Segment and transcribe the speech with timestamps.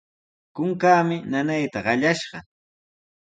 [0.55, 2.37] Kunkaami nanayta qallashqa.